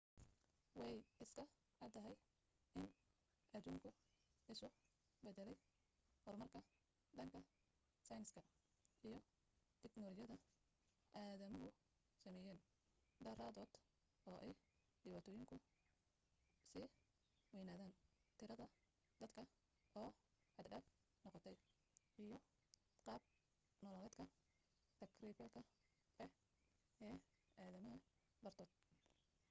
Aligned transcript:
way 0.79 0.95
iska 1.23 1.43
caddahay 1.79 2.15
in 2.79 2.85
adduunku 3.57 3.89
isu 4.53 4.67
beddelay 5.25 5.57
horumarka 6.23 6.59
dhanka 7.17 7.39
sayniska 8.07 8.41
iyo 9.09 9.19
tiknoolajiyadda 9.81 10.37
aadamuhu 11.21 11.67
sameeyeen 12.23 12.59
daraadood 13.27 13.73
oo 14.31 14.39
ay 14.45 14.51
dhibaatooyinkuna 15.03 15.61
sii 16.71 16.85
waynaadeen 17.57 17.93
tirada 18.39 18.67
dadka 19.21 19.41
oo 20.01 20.09
xad-dhaaf 20.55 20.85
noqotay 21.25 21.57
iyo 22.25 22.37
qaab 23.05 23.21
nololeedka 23.83 24.25
tagrifalka 25.01 25.61
ah 26.25 26.31
ee 27.09 27.17
aadamaha 27.63 27.99
dartood 28.47 28.71